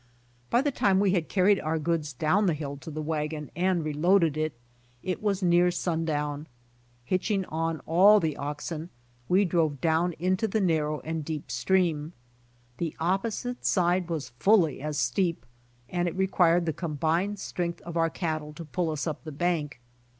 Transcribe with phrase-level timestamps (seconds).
[0.49, 3.85] By the time we had carried our goods down the hill to the wagon and
[3.85, 4.53] reloaded it,
[5.03, 6.47] it was near sundown.
[7.03, 8.89] Hitching on all the oxen,
[9.29, 12.13] we drove down into the narrow and deep stream.
[12.79, 15.45] The opposite side was fully as steep
[15.87, 19.79] and it required the combined strength of our cattle to pull us up the bank.